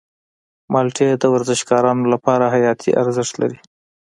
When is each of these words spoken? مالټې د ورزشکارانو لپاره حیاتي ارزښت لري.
مالټې 0.73 1.09
د 1.17 1.23
ورزشکارانو 1.33 2.05
لپاره 2.13 2.45
حیاتي 2.53 2.91
ارزښت 3.01 3.33
لري. 3.41 3.59